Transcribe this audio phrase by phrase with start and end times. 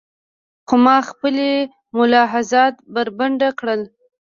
[0.67, 1.51] خو ما خپلې
[1.97, 3.81] ملاحظات بربنډ کړل.